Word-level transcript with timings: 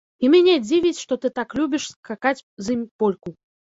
І 0.25 0.29
мяне 0.35 0.53
дзівіць, 0.67 1.01
што 1.03 1.13
ты 1.25 1.31
так 1.39 1.49
любіш 1.61 1.83
скакаць 1.93 2.35
з 2.43 2.65
ім 2.79 2.87
польку. 3.05 3.29